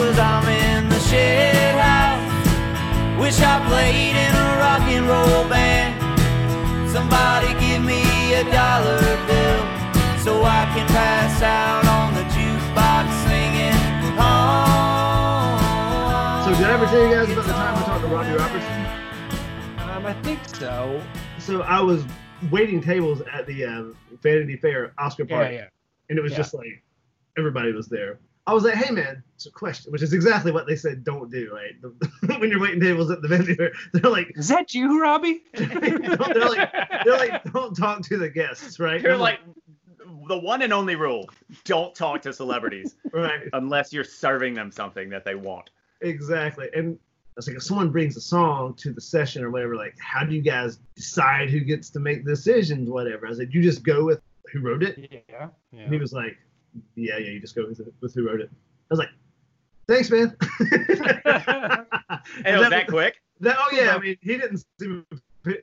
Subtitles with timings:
[0.00, 3.20] cause I'm in the shed house.
[3.20, 5.92] Wish I played in a rock and roll band.
[6.90, 8.00] Somebody give me
[8.34, 9.60] a dollar bill
[10.24, 13.76] so I can pass out on the jukebox singing
[14.16, 15.60] home.
[16.44, 18.80] So did I ever tell you guys about the time I talked to Robbie Robertson?
[19.90, 21.02] Um, I think so.
[21.38, 22.04] So I was
[22.50, 25.66] waiting tables at the um, Vanity Fair Oscar Yeah, party, yeah.
[26.08, 26.38] and it was Yeah.
[26.38, 26.82] just like
[27.36, 28.18] everybody was there.
[28.50, 31.30] I was like, "Hey man, it's a question," which is exactly what they said don't
[31.30, 31.54] do.
[31.54, 33.54] Right, when you're waiting tables at the venue,
[33.92, 35.44] they're like, Is that you, Robbie?
[35.54, 36.72] they're like,
[37.04, 39.00] they're like, don't talk to the guests, right?
[39.00, 39.38] They're I'm like
[40.26, 41.30] the one and only rule:
[41.64, 45.70] don't talk to celebrities right, unless you're serving them something that they want.
[46.00, 46.68] exactly.
[46.74, 46.98] And
[47.36, 50.34] it's like if someone brings a song to the session or whatever, like, how do
[50.34, 53.26] you guys decide who gets to make decisions, whatever?
[53.26, 54.20] I was like, you just go with
[54.52, 55.24] who wrote it.
[55.28, 55.50] Yeah.
[55.72, 56.36] And he was like,
[56.94, 59.10] "Yeah, yeah, you just go with, with who wrote it." I was like,
[59.88, 60.36] "Thanks, man."
[62.44, 63.20] And it was that quick.
[63.40, 65.06] that- oh yeah, I mean, he didn't seem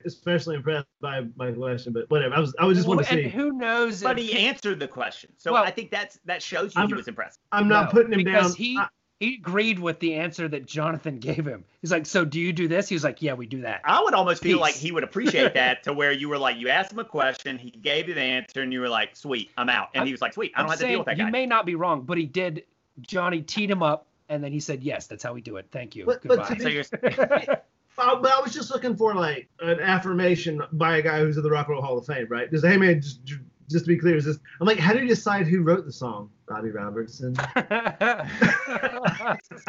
[0.05, 2.33] especially impressed by my question, but whatever.
[2.33, 3.30] I was, I was just Well, want to and see.
[3.30, 4.02] who knows?
[4.02, 6.88] But if he answered the question, so Well- I think that's that shows you I'm-
[6.89, 7.39] he was impressed.
[7.52, 8.58] I'm not No, putting him because down.
[8.58, 8.88] he I-
[9.19, 11.65] he agreed with the answer that Jonathan gave him.
[11.81, 14.01] He's like, "So do you do this?" He was like, "Yeah, we do that." I
[14.01, 16.91] would almost feel like he would appreciate that to where you were like, you asked
[16.91, 19.89] him a question, he gave you the answer, and you were like, sweet, I'm out.
[19.93, 21.25] And I'm- he was like, sweet, I I'm don't have to deal with that guy."
[21.25, 22.63] you may not be wrong, but he did.
[23.01, 25.67] Johnny teed him up, and then he said, "Yes, that's how we do it.
[25.71, 26.05] Thank you.
[26.05, 27.57] But- but Goodbye." to So you're
[27.99, 31.41] Uh, but I was just looking for like an affirmation by a guy who's in
[31.41, 32.49] the Rock and Roll Hall of Fame, right?
[32.52, 33.21] Just hey man, just,
[33.69, 34.39] just to be clear, is this?
[34.59, 36.29] I'm like, how do you decide who wrote the song?
[36.47, 37.35] Robbie Robertson.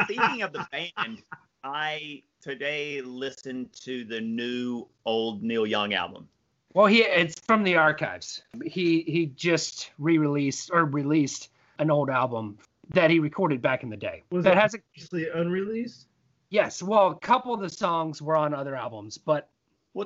[0.02, 1.22] Speaking of the band,
[1.64, 6.28] I today listened to the new old Neil Young album.
[6.74, 8.42] well, he it's from the archives.
[8.64, 12.58] He he just re-released or released an old album
[12.94, 14.22] that he recorded back in the day.
[14.30, 16.06] Was that it has a Actually unreleased.
[16.50, 16.82] yes.
[16.82, 19.50] Well, a couple of the songs were on other albums, but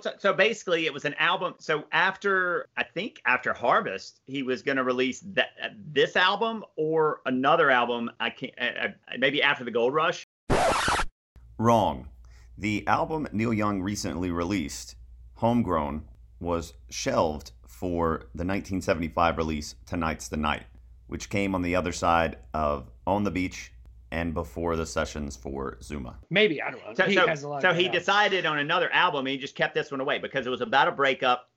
[0.01, 1.55] So, so basically it was an album.
[1.59, 5.51] So after I think after Harvest, he was going to release that
[5.93, 8.11] this album or another album.
[8.21, 10.27] I can't uh, uh, maybe after the Gold Rush.
[11.59, 12.09] Wrong.
[12.59, 14.97] The album Neil Young recently released,
[15.35, 16.05] Homegrown,
[16.39, 20.65] was shelved for the 1975 release Tonight's the Night,
[21.07, 23.73] which came on the other side of On the Beach
[24.13, 26.15] and before the sessions for Zuma.
[26.31, 26.95] maybe I don't know.
[26.95, 27.63] So, he so, has a lot.
[27.63, 29.21] so of he decided on another album.
[29.27, 31.49] and He just kept this one away because it was about a breakup.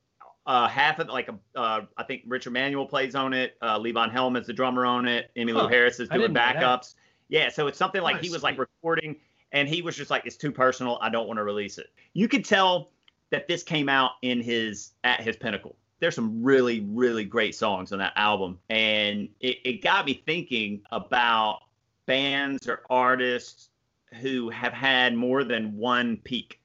[0.48, 3.58] Uh, half of like a, uh, I think Richard Manuel plays on it.
[3.62, 5.32] Uh, Levon Helm is the drummer on it.
[5.36, 5.68] Emmylou Huh.
[5.68, 6.56] Harris is doing didn't know that.
[6.58, 6.94] backups.
[7.30, 8.34] Yeah, so it's something like he Nice.
[8.34, 9.16] was like recording,
[9.52, 11.00] and he was just like, "It's too personal.
[11.02, 12.92] I don't want to release it." You could tell
[13.32, 15.76] that this came out in his at his pinnacle.
[16.00, 20.82] There's some really, really great songs on that album, and it, it got me thinking
[20.92, 21.62] about
[22.06, 23.70] bands or artists
[24.22, 26.60] who have had more than one peak.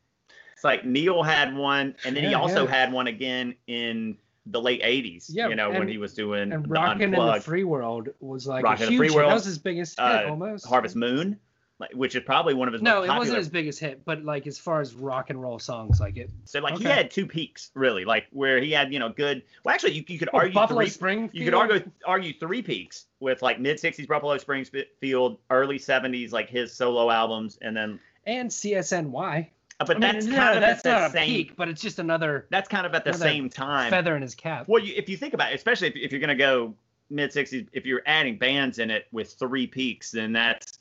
[0.55, 2.71] It's like Neil had one, and then he also yeah.
[2.71, 5.27] had one again in the late '80s.
[5.28, 8.65] Yeah, you know when he was doing and Rockin' in the Free World was like
[8.65, 9.12] Rockin' a the Free huge.
[9.12, 10.67] That World, was his biggest hit uh, almost.
[10.67, 11.39] Harvest Moon,
[11.81, 14.47] like, which is probably one of his No, it wasn't his biggest hit, but like
[14.47, 16.31] as far as rock and roll songs, like it.
[16.45, 19.43] so like he had two peaks really, like where he had you know good.
[19.65, 20.91] Well, actually, you, you could Oh, argue Buffalo three.
[20.91, 21.35] Springfield.
[21.35, 26.49] You could argue argue three peaks with like mid '60s Buffalo Springfield, early '70s like
[26.51, 27.99] his solo albums, and then.
[28.27, 29.47] and CSNY.
[29.81, 31.27] uh, But I mean, that's no, kind of that's not a same.
[31.29, 33.91] peak, but it's just another That's kind of at the same time.
[33.91, 34.67] feather in his cap.
[34.69, 36.75] Well, you, if you think about it, especially if, if you're going to go
[37.09, 40.79] mid 60s, if you're adding bands in it with three peaks, then that's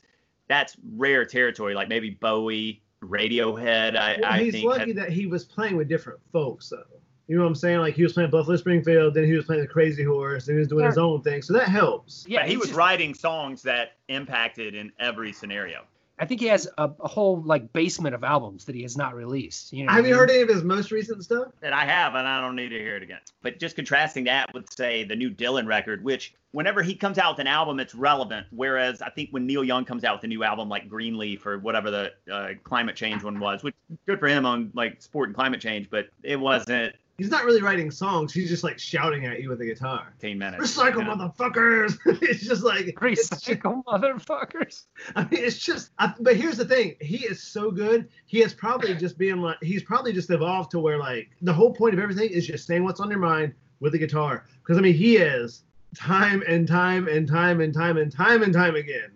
[0.50, 1.74] that's rare territory.
[1.74, 3.96] Like maybe Bowie, Radiohead.
[3.96, 4.66] I, Well, I he's think.
[4.66, 6.82] lucky had- that he was playing with different folks, though.
[7.28, 7.78] You know what I'm saying?
[7.78, 10.58] Like he was playing Buffalo Springfield, then he was playing the Crazy Horse, and he
[10.58, 11.42] was doing his own thing.
[11.42, 12.26] So that helps.
[12.28, 15.84] Yeah, but he was just- writing songs that impacted in every scenario.
[16.20, 19.14] I think he has a, a whole like basement of albums that he has not
[19.14, 19.72] released.
[19.72, 21.48] You know, Have what you I heard any of his most recent stuff?
[21.60, 23.20] that I have, and I don't need to hear it again.
[23.42, 27.32] But just contrasting that with, say, the new Dylan record, which whenever he comes out
[27.36, 28.46] with an album, it's relevant.
[28.50, 31.58] Whereas I think when Neil Young comes out with a new album like Greendale or
[31.58, 33.74] whatever the uh, climate change one was, which
[34.06, 37.60] good for him on like sport and climate change, but it wasn't He's not really
[37.60, 38.32] writing songs.
[38.32, 40.06] He's just like shouting at you with a guitar.
[40.12, 40.74] 15 minutes.
[40.74, 41.16] Recycle, you know?
[41.16, 41.98] motherfuckers!
[42.22, 44.84] it's just like it's just- Recycle motherfuckers.
[45.16, 45.90] I mean, it's just.
[45.98, 48.08] I, but here's the thing: he is so good.
[48.24, 49.58] He is probably just being like.
[49.62, 52.84] He's probably just evolved to where like the whole point of everything is just saying
[52.84, 54.46] what's on your mind with a guitar.
[54.62, 55.64] Because I mean, he is
[55.94, 59.10] time and time and time and time and time and time again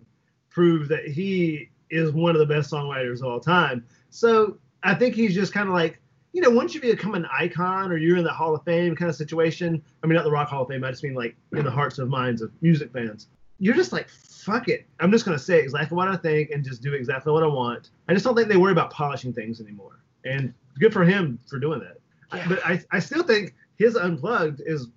[0.51, 3.83] proved that he is one of the best songwriters of all time.
[4.11, 5.99] So I think he's just kind of like.
[6.35, 9.09] You know, once you become an icon or you're in the Hall of Fame kind
[9.09, 11.63] of situation, I mean, not the Rock Hall of Fame, I just mean like in
[11.63, 13.27] the hearts of minds of music fans
[13.59, 14.85] you're just like fuck it.
[14.99, 17.89] I'm just gonna say exactly what I think and just do exactly what I want.
[18.07, 19.99] I just don't think they worry about polishing things anymore.
[20.23, 21.97] And good for him for doing that.
[22.33, 22.47] Yeah.
[22.47, 24.87] But I, I still think his unplugged is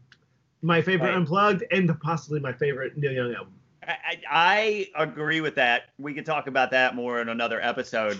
[0.62, 1.16] my favorite Right.
[1.16, 3.54] unplugged and possibly my favorite Neil Young album.
[3.86, 3.96] I,
[4.30, 5.90] I I agree with that.
[5.98, 8.18] We could talk about that more in another episode.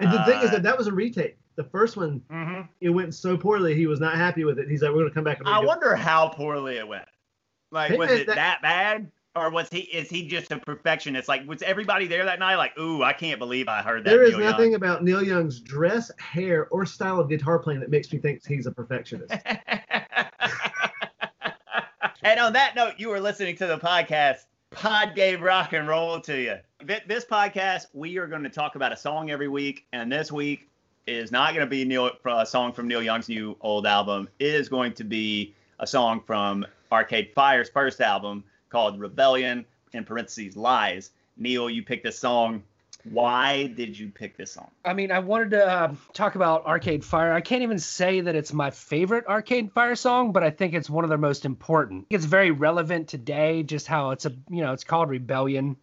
[0.00, 1.36] And the thing is Uh, that that was a retake.
[1.56, 2.62] The first one, Mm-hmm.
[2.80, 4.68] it went so poorly, he was not happy with it.
[4.68, 5.66] He's like, we're gonna come back and I redo it.
[5.66, 7.06] wonder how poorly it went.
[7.70, 9.10] Like, was it that- that bad?
[9.36, 11.26] Or was he is he just a perfectionist?
[11.28, 12.54] Like, was everybody there that night?
[12.54, 14.10] Like, ooh, I can't believe I heard that.
[14.10, 14.50] There is Neil Young.
[14.52, 18.46] nothing about Neil Young's dress, hair, or style of guitar playing that makes me think
[18.46, 19.34] he's a perfectionist.
[22.22, 24.44] and on that note, you were listening to the podcast.
[24.74, 26.56] Pod gave rock and roll to you.
[27.06, 30.68] This podcast, we are going to talk about a song every week, and this week
[31.06, 34.28] is not going to be Neil a song from Neil Young's new old album.
[34.40, 40.04] It is going to be a song from Arcade Fire's first album called Rebellion in
[40.04, 41.12] parentheses Lies.
[41.36, 42.62] Neil, you picked this song.
[43.10, 44.70] Why did you pick this song?
[44.84, 47.32] I mean, I wanted to uh, talk about Arcade Fire.
[47.32, 50.88] I can't even say that it's my favorite Arcade Fire song, but I think it's
[50.88, 52.06] one of their most important.
[52.08, 55.76] It's very relevant today, just how it's a you know it's called Rebellion,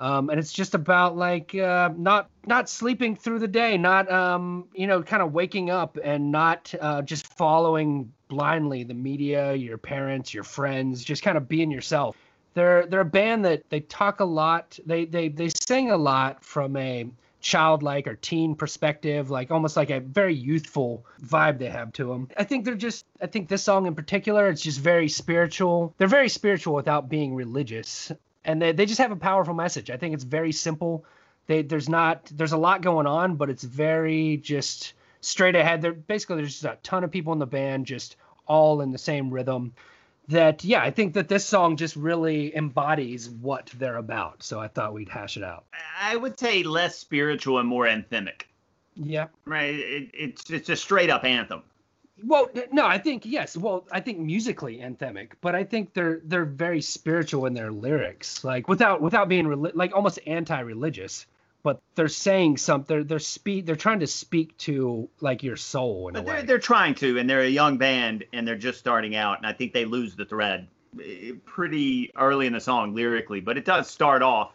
[0.00, 4.66] um, and it's just about like uh, not not sleeping through the day, not um,
[4.74, 9.78] you know kind of waking up and not uh, just following blindly the media, your
[9.78, 12.16] parents, your friends, just kind of being yourself
[12.54, 14.78] they're they're a band that they talk a lot.
[14.86, 17.06] They they they sing a lot from a
[17.40, 22.26] childlike or teen perspective like almost like a very youthful vibe they have to them
[22.38, 25.94] i think they're just i think this song in particular it's just very spiritual.
[25.98, 28.10] They're very spiritual without being religious.
[28.44, 29.90] And they, they just have a powerful message.
[29.90, 31.04] I think it's very simple.
[31.46, 35.82] They there's not there's a lot going on but it's very just straight ahead.
[35.82, 38.16] There basically there's just a ton of people in the band just
[38.46, 39.74] all in the same rhythm
[40.28, 44.68] that yeah i think that this song just really embodies what they're about so i
[44.68, 45.64] thought we'd hash it out
[46.00, 48.42] I would say less spiritual and more anthemic.
[48.96, 49.74] yeah Right?
[49.74, 51.62] It, it's it's a straight up anthem.
[52.24, 56.44] well no i think yes well i think musically anthemic but i think they're they're
[56.44, 61.26] very spiritual in their lyrics like without without being reli- like almost anti-religious
[61.64, 66.06] but they're saying something they're they're speak they're trying to speak to like your soul
[66.08, 68.54] in a But they're, way they're trying to, and they're a young band, and they're
[68.56, 70.68] just starting out, and I think they lose the thread
[71.04, 73.40] eh, pretty early in the song lyrically.
[73.40, 74.52] But it does start off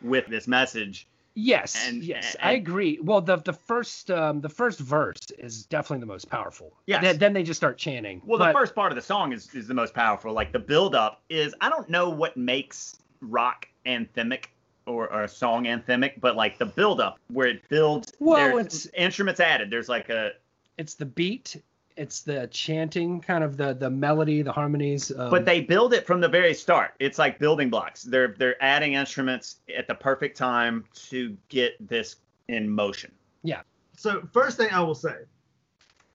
[0.00, 1.06] with this message.
[1.34, 5.64] yes and- yes and- i agree well the the first um the first verse is
[5.64, 7.00] definitely the most powerful Yes.
[7.02, 9.48] then, then they just start chanting Well, But- the first part of the song is,
[9.54, 10.32] is the most powerful.
[10.34, 14.44] Like the build up is, I don't know what makes rock anthemic
[14.86, 18.86] or, or a song anthemic, but like the build up where it builds, Well, it's-
[18.96, 19.70] instruments added.
[19.70, 20.32] There's like a,
[20.78, 21.56] it's the beat
[21.96, 26.06] it's the chanting kind of the the melody the harmonies um, but they build it
[26.06, 26.94] from the very start.
[26.98, 28.02] It's like building blocks.
[28.02, 32.16] They're they're adding instruments at the perfect time to get this
[32.48, 33.12] in motion.
[33.42, 33.62] Yeah.
[33.96, 35.16] So first thing I will say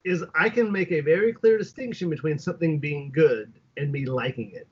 [0.04, 4.52] is I can make a very clear distinction between something being good and me liking
[4.52, 4.68] it.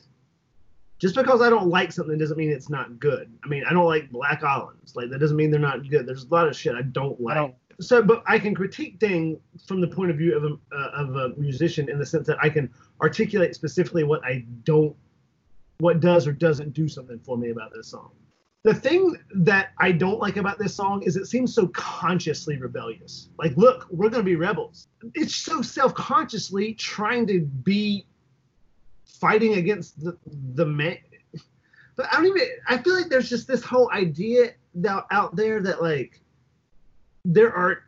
[1.00, 3.32] Just because I don't like something doesn't mean it's not good.
[3.44, 4.96] I mean, I don't like black olives.
[4.96, 6.06] Like that doesn't mean they're not good.
[6.06, 7.36] There's a lot of shit I don't I like.
[7.36, 9.38] don't So, but I can critique things
[9.68, 12.38] from the point of view of a uh, of a musician in the sense that
[12.42, 12.72] I can
[13.02, 14.96] articulate specifically what I don't,
[15.80, 18.12] what does or doesn't do something for me about this song.
[18.64, 23.30] The thing that I don't like about this song is it seems so consciously rebellious.
[23.38, 24.88] Like, look, we're going to be rebels.
[25.14, 28.08] It's so self-consciously trying to be
[29.20, 30.18] fighting against the
[30.54, 30.98] the man.
[31.96, 32.42] But I don't even.
[32.68, 36.22] I feel like there's just this whole idea that out there that like
[37.24, 37.80] there are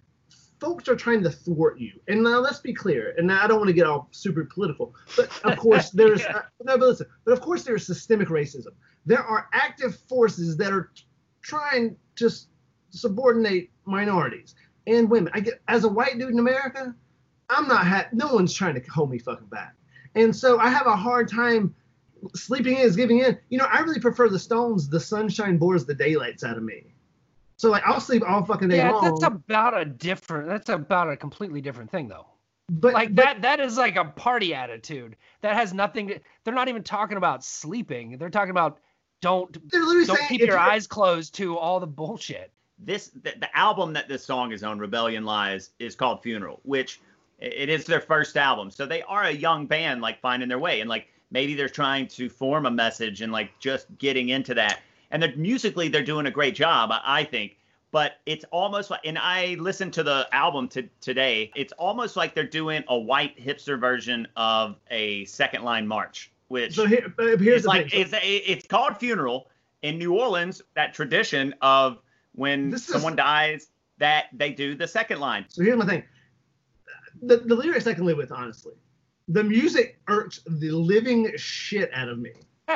[0.60, 1.91] folks are trying to thwart you.
[2.07, 3.13] And now let's be clear.
[3.17, 6.38] And now I don't want to get all super political, but of course there's Yeah.
[6.38, 6.77] uh, no.
[6.77, 7.07] But listen.
[7.25, 8.72] But of course there's systemic racism.
[9.05, 10.91] There are active forces that are
[11.41, 12.48] trying to s-
[12.89, 14.55] subordinate minorities
[14.88, 15.31] and women.
[15.36, 16.96] I get as a white dude in America,
[17.50, 17.86] I'm not.
[17.86, 19.75] Ha- no one's trying to hold me fucking back.
[20.17, 21.74] And so I have a hard time
[22.36, 23.38] sleeping in is giving in.
[23.50, 24.89] You know, I really prefer the Stones.
[24.89, 26.93] The sunshine bores the daylights out of me.
[27.57, 29.03] So like I'll sleep all fucking day yeah long.
[29.03, 32.27] that's about a different that's about a completely different thing though
[32.69, 36.53] but like but- that that is like a party attitude that has nothing to they're
[36.53, 38.77] not even talking about sleeping they're talking about
[39.21, 43.57] don't They're don't saying keep your eyes closed to all the bullshit this the, the
[43.57, 47.86] album that this song is on rebellion lies is called funeral which i- it is
[47.86, 51.08] their first album so they are a young band like finding their way and like
[51.32, 54.79] maybe they're trying to form a message and like just getting into that
[55.12, 57.58] and they're musically they're doing a great job i, think
[57.91, 62.34] but it's almost like and i listened to the album to, today it's almost like
[62.34, 67.63] they're doing a white hipster version of a second line march which So here, here's
[67.63, 68.01] the like thing.
[68.01, 69.48] it's it's called funeral
[69.84, 72.00] in New Orleans that tradition of
[72.34, 73.67] when This is- someone dies
[74.00, 75.44] that they do the second line.
[75.50, 76.03] So here's my thing.
[77.21, 78.74] The, the lyrics I can live with, honestly.
[79.27, 82.31] The music irks the living shit out of me.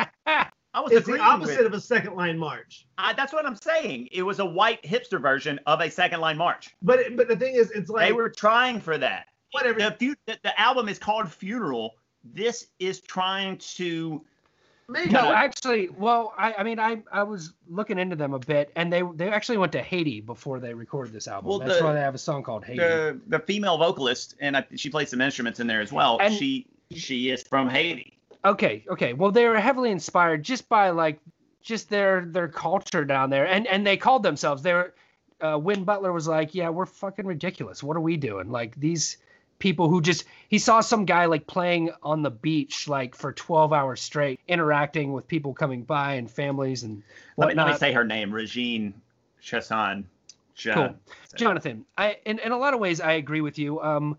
[0.74, 2.88] I was It's the opposite with- of a second line march.
[2.98, 4.08] I, that's what I'm saying.
[4.12, 6.70] It was a white hipster version of a second line march.
[6.82, 9.26] But but the thing is, it's like they were trying for that.
[9.52, 9.80] whatever.
[9.80, 11.96] The, the, the album is called Funeral.
[12.24, 14.24] This is trying to.
[14.92, 15.12] Maybe.
[15.12, 18.92] No, actually, well, I, I mean, I, I was looking into them a bit, and
[18.92, 21.50] they they actually went to Haiti before they recorded this album.
[21.50, 22.80] Well, That's the- why they have a song called Haiti.
[22.80, 26.18] The the female vocalist, and I, she plays some instruments in there as well.
[26.22, 28.18] And- she she is from Haiti.
[28.44, 29.14] Okay, okay.
[29.14, 31.20] Well, they were heavily inspired just by like
[31.62, 34.62] just their their culture down there, and and they called themselves.
[34.62, 34.94] They were.
[35.40, 37.82] Uh, Win Butler was like, "Yeah, we're fucking ridiculous.
[37.82, 38.52] What are we doing?
[38.52, 39.18] Like these
[39.62, 43.72] people who just he saw some guy like playing on the beach like for 12
[43.72, 47.04] hours straight, interacting with people coming by and families and
[47.38, 47.68] Let me, whatnot.
[47.68, 48.94] let me say her name, Regine
[49.42, 50.04] Chassagne.
[50.58, 50.96] Ja- Cool.
[51.36, 53.82] Jonathan, I in, in a lot of ways I agree with you.
[53.82, 54.18] Um,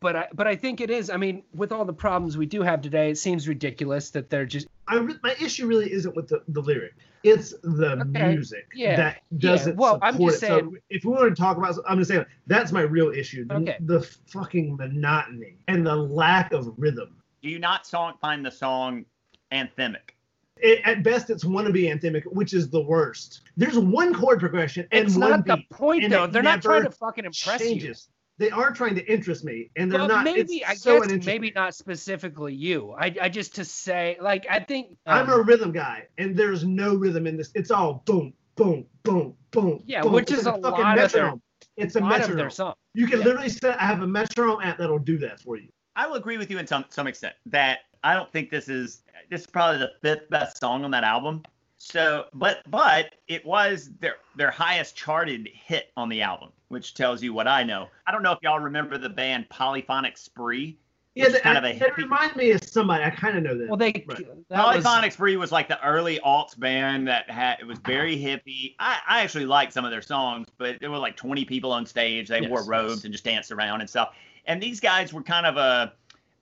[0.00, 1.08] but I but I think it is.
[1.08, 4.44] I mean, with all the problems we do have today, it seems ridiculous that they're
[4.46, 6.94] just I re- my issue really isn't with the, the lyric.
[7.24, 10.40] It's the Okay, music yeah, that doesn't Well, I'm just it.
[10.40, 13.44] saying- So if we want to talk about, I'm just saying that's my real issue.
[13.44, 13.76] The, Okay.
[13.80, 17.16] the fucking monotony and the lack of rhythm.
[17.42, 19.04] Do you not song find the song
[19.52, 20.14] anthemic?
[20.58, 23.40] It, at best, it's wannabe anthemic, which is the worst.
[23.56, 26.26] There's one chord progression and it's one not the point point though.
[26.26, 27.66] They're not trying to fucking impress you.
[27.70, 28.08] changes.
[28.42, 30.24] They are trying to interest me, and they're Well, not.
[30.24, 32.90] maybe it's I so guess maybe not specifically you.
[32.98, 36.64] I I just to say like I think I'm um, a rhythm guy, and there's
[36.64, 37.52] no rhythm in this.
[37.54, 39.80] It's all boom, boom, boom, boom.
[39.86, 40.12] Yeah, boom.
[40.14, 41.42] which It's is like a fucking lot of their- metronome.
[41.76, 42.36] It's a lot of metronome.
[42.38, 42.74] their song.
[42.94, 43.26] You can Yeah.
[43.26, 46.36] literally say, "I have a metronome app that'll do that for you." I will agree
[46.36, 49.78] with you in some some extent that I don't think this is this is probably
[49.78, 51.44] the fifth best song on that album.
[51.78, 57.22] So, but but it was their their highest charted hit on the album, which tells
[57.22, 57.88] you what I know.
[58.06, 60.78] I don't know if y'all remember the band Polyphonic Spree.
[61.14, 63.04] Yeah, Which that, is kind of a that reminds me of somebody.
[63.04, 63.68] I kind of know that.
[63.68, 64.06] Well, they Right.
[64.16, 68.16] that was, Polyphonic Spree was like the early alts band that had it was very
[68.16, 68.74] hippie.
[68.78, 71.84] I, I actually liked some of their songs, but there were like 20 people on
[71.84, 72.28] stage.
[72.28, 73.04] They Yes, wore robes yes.
[73.04, 74.14] and just danced around and stuff.
[74.46, 75.92] And these guys were kind of a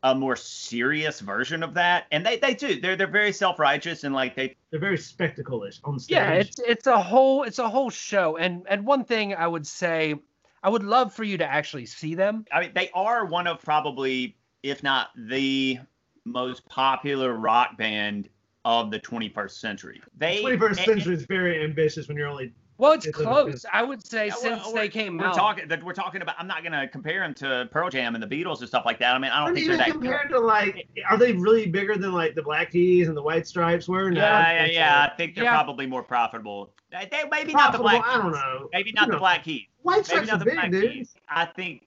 [0.02, 2.06] a more serious version of that.
[2.10, 2.80] And they they do.
[2.80, 6.14] They're they're very self-righteous and like they They're very spectacle-ish on stage.
[6.14, 9.66] yeah it's it's a whole it's a whole show and and one thing i would
[9.66, 10.14] say
[10.62, 13.60] i would love for you to actually see them I mean they are one of
[13.62, 15.78] probably if not the
[16.24, 18.28] most popular rock band
[18.66, 20.02] of the 21st century.
[20.18, 22.52] They 21st and- century is very ambitious when you're only.
[22.80, 25.68] Well it's It's close i would say Yeah, since we're- they came we're out talking
[25.68, 26.34] that we're talking about.
[26.38, 28.98] I'm not going to compare them to Pearl Jam and the Beatles and stuff like
[29.00, 29.14] that.
[29.14, 29.92] I mean, I don't Aren't think even they're that.
[29.92, 33.46] compared to like, are they really bigger than like the Black Keys and the White
[33.46, 34.10] Stripes were?
[34.10, 35.06] No, I yeah, yeah, think yeah.
[35.06, 35.12] so.
[35.12, 35.52] I think they're Yeah.
[35.62, 36.72] probably more profitable.
[36.90, 38.04] They, they- maybe not the Profitable, Black.
[38.06, 38.68] I don't know.
[38.72, 39.66] Maybe not You the Black Keys.
[39.82, 40.92] White Maybe Stripes not are the big, Black dude.
[40.92, 41.14] Keys.
[41.28, 41.82] I think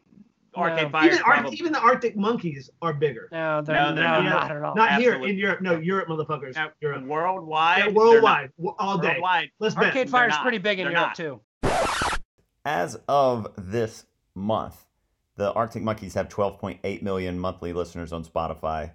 [0.56, 0.62] No.
[0.64, 3.28] Arcade Fire Even, Ar- even the Arctic Monkeys are bigger.
[3.32, 4.52] no they're, No, no, they're not, not.
[4.52, 5.62] at all Not here in Europe.
[5.62, 6.56] No, Europe, motherfuckers.
[6.56, 7.04] Now, Europe.
[7.06, 7.80] worldwide.
[7.86, 9.10] Yeah, worldwide, w- all day.
[9.10, 9.50] worldwide.
[9.60, 9.86] Let's bet.
[9.86, 11.16] arcade They're fire's pretty big in They're europe not.
[11.16, 11.42] too
[12.66, 14.06] As of this
[14.36, 14.86] month,
[15.36, 18.92] the Arctic Monkeys have 12.8 million monthly listeners on Spotify.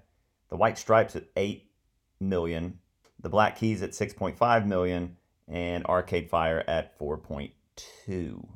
[0.50, 1.68] The White Stripes at 8
[2.20, 2.78] million.
[3.20, 5.16] The Black Keys at 6.5 million.
[5.48, 8.46] And Arcade Fire at 4.2.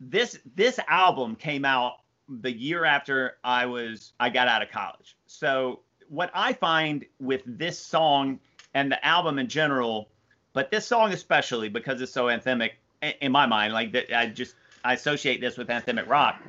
[0.00, 1.92] this this album came out
[2.40, 5.16] the year after I was I got out of college.
[5.26, 8.40] So what I find with this song
[8.74, 10.08] and the album in general,
[10.52, 12.72] but this song especially because it's so anthemic
[13.20, 16.40] in my mind, like that I just I associate this with anthemic rock,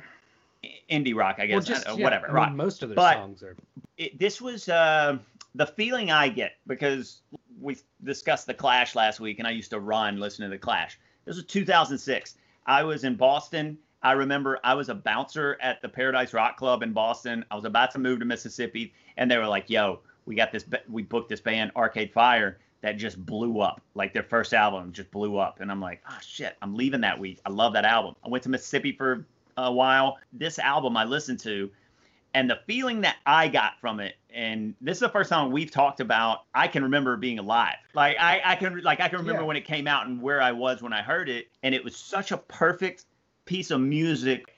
[0.90, 2.52] indie rock, I well guess, just uh, yeah, whatever, I mean, rock.
[2.52, 3.56] most of their But- songs are
[3.96, 5.18] It, this was uh,
[5.54, 7.20] the feeling I get because
[7.60, 10.98] we discussed the Clash last week, and I used to run listening to the Clash.
[11.24, 12.34] This was 2006.
[12.66, 13.78] I was in Boston.
[14.04, 17.44] I remember I was a bouncer at the Paradise Rock Club in Boston.
[17.50, 20.64] I was about to move to Mississippi, and they were like, "Yo, we got this.
[20.90, 23.80] We booked this band, Arcade Fire, that just blew up.
[23.94, 27.18] Like their first album just blew up." And I'm like, "Oh shit, I'm leaving that
[27.18, 27.40] week.
[27.46, 29.24] I love that album." I went to Mississippi for
[29.56, 30.18] a while.
[30.34, 31.70] This album I listened to,
[32.34, 35.70] and the feeling that I got from it, and this is the first time we've
[35.70, 36.42] talked about.
[36.54, 37.76] I can remember being alive.
[37.94, 39.46] Like I, I can, like I can remember Yeah.
[39.46, 41.96] when it came out and where I was when I heard it, and it was
[41.96, 43.06] such a perfect
[43.44, 44.54] piece of music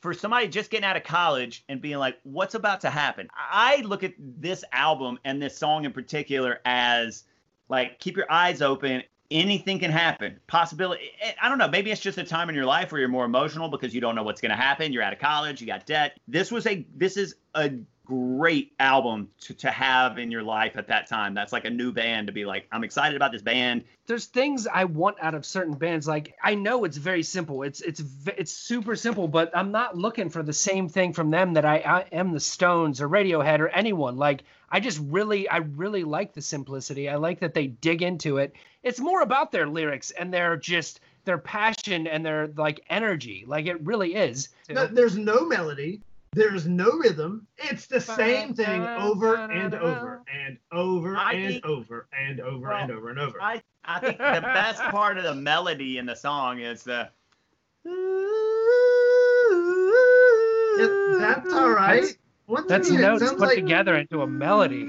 [0.00, 3.28] for somebody just getting out of college and being like, what's about to happen?
[3.36, 7.24] I look at this album and this song in particular as
[7.68, 9.02] like, keep your eyes open.
[9.30, 10.40] Anything can happen.
[10.46, 11.10] Possibility.
[11.20, 11.68] Eh, I don't know.
[11.68, 14.14] Maybe it's just a time in your life where you're more emotional because you don't
[14.14, 14.90] know what's going to happen.
[14.90, 15.60] You're out of college.
[15.60, 16.18] You got debt.
[16.26, 16.86] This was a.
[16.94, 17.72] This is a
[18.08, 21.34] great album to, to have in your life at that time.
[21.34, 23.84] That's like a new band to be like, I'm excited about this band.
[24.06, 26.08] There's things I want out of certain bands.
[26.08, 27.62] Like I know it's very simple.
[27.62, 28.02] It's it's
[28.38, 31.76] it's super simple, but I'm not looking for the same thing from them that I,
[31.76, 34.16] I am the Stones or Radiohead or anyone.
[34.16, 37.10] Like I just really I really like the simplicity.
[37.10, 38.54] I like that they dig into it.
[38.82, 43.44] It's more about their lyrics and their just their passion and their like energy.
[43.46, 44.48] Like it really is.
[44.70, 46.00] No, there's no melody.
[46.32, 47.46] There's no rhythm.
[47.56, 52.70] It's the same thing over and over and over I and think- over and over
[52.72, 53.40] and over and over.
[53.42, 57.08] I, I think the best part of the melody in the song is the.
[60.78, 62.02] Yeah, that's all right.
[62.02, 62.16] That's-
[62.46, 64.84] Once That's again, notes put like- together into a melody.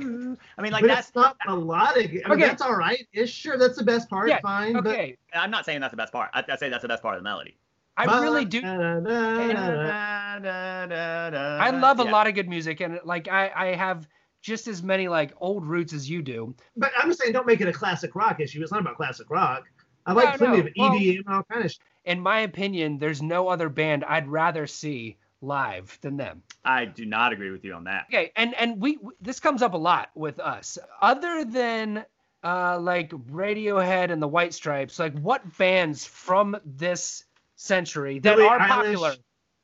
[0.57, 1.07] I mean, like but that's.
[1.07, 2.09] it's not melodic.
[2.09, 2.41] I mean, Okay.
[2.41, 3.05] that's all right.
[3.11, 4.29] It's sure that's the best part.
[4.29, 4.73] Yeah, fine.
[4.73, 5.17] But Okay.
[5.33, 6.29] I'm not saying that's the best part.
[6.33, 7.57] I, I say that's the best part of the melody.
[8.07, 8.61] I really do.
[8.63, 8.99] I
[11.61, 14.07] I love a lot of good music, and like I, I have
[14.41, 16.55] just as many like old roots as you do.
[16.77, 18.61] But I'm just saying, don't make it a classic rock issue.
[18.61, 19.65] It's not about classic rock.
[20.05, 20.87] I like No, plenty no.
[20.87, 21.79] of EDM and all kind of shit.
[22.05, 26.41] In my opinion, there's no other band I'd rather see live than them.
[26.65, 28.05] I do not agree with you on that.
[28.09, 30.77] Okay, and and we this comes up a lot with us.
[31.01, 32.05] Other than
[32.43, 37.25] uh like Radiohead and the White Stripes, like what bands from this
[37.63, 39.13] century that Billie are Eilish, popular?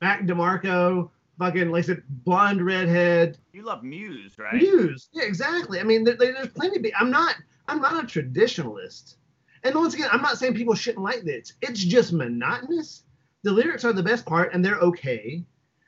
[0.02, 1.10] Mac DeMarco,
[1.40, 3.38] fucking like I said, blonde redhead.
[3.54, 4.54] You love Muse, right?
[4.56, 5.10] Muse.
[5.14, 5.80] Yeah, exactly.
[5.80, 6.78] I mean, there, there- there's plenty.
[6.78, 7.36] Of, be- I'm not.
[7.68, 9.16] I'm not a traditionalist.
[9.64, 11.54] And once again, I'm not saying people shouldn't like this.
[11.62, 13.04] It's just monotonous.
[13.42, 15.44] The lyrics are the best part, and they're okay.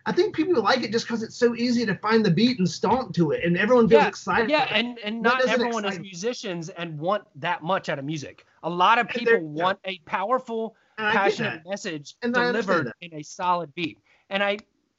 [0.08, 2.68] I think people like it just because it's so easy to find the beat and
[2.70, 4.50] stomp to it, and everyone feels Yeah, excited.
[4.50, 6.08] Yeah, about and and not everyone is excite me.
[6.08, 8.46] musicians and want that much out of music.
[8.64, 12.92] A lot of people they're- want a powerful And I get passionate message And delivered
[13.02, 14.00] in a solid beat.
[14.30, 14.58] And I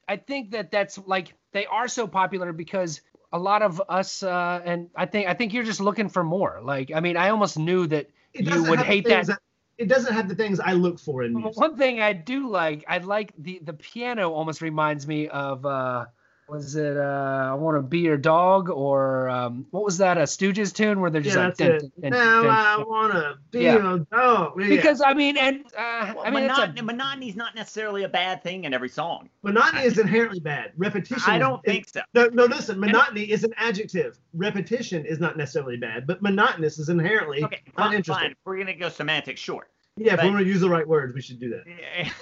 [0.09, 3.01] I think that that's like they are so popular because
[3.33, 6.61] a lot of us uh, and I think I think you're just looking for more.
[6.63, 9.41] Like I mean, I almost knew that you would hate things that.
[9.77, 11.57] It doesn't have the things I look for in music.
[11.57, 16.07] One thing I do like, I like the the piano almost reminds me of uh
[16.49, 20.23] was it uh I want to be your dog or um what was that a
[20.23, 22.01] Stooges tune where they're just Yeah, like that's dun, it.
[22.03, 23.95] dun, now I wanna be Yeah.
[23.95, 24.61] a dog.
[24.61, 24.69] Yeah.
[24.69, 28.09] because I mean and uh, Well, I mean it's monotony, a, monotony's not necessarily a
[28.09, 29.29] bad thing in every song.
[29.43, 30.73] monotony is inherently bad.
[30.77, 31.23] Repetition.
[31.31, 32.01] I don't is- think so.
[32.15, 32.45] No, no.
[32.47, 34.19] Listen, monotony is an adjective.
[34.35, 38.29] Repetition is not necessarily bad, but monotonous is inherently Okay, fine, uninteresting.
[38.29, 38.35] fine.
[38.45, 39.69] We're gonna go semantic, short.
[39.97, 42.13] Yeah, if we want to use the right words, we should do that.